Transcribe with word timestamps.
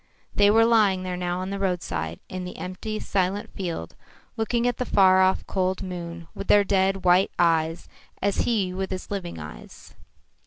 They 0.33 0.49
were 0.49 0.65
lying 0.65 1.03
there 1.03 1.15
now 1.15 1.43
at 1.43 1.51
the 1.51 1.59
roadside, 1.59 2.19
in 2.27 2.43
the 2.43 2.57
empty, 2.57 2.99
silent 2.99 3.51
field, 3.53 3.95
looking 4.35 4.65
at 4.67 4.77
the 4.77 4.83
far 4.85 5.21
off 5.21 5.45
cold 5.45 5.83
moon 5.83 6.27
with 6.33 6.47
their 6.47 6.63
dead, 6.63 7.05
white 7.05 7.29
eyes 7.37 7.87
as 8.19 8.37
he 8.41 8.73
with 8.73 8.89
his 8.89 9.11
living 9.11 9.37
eyes. 9.37 9.93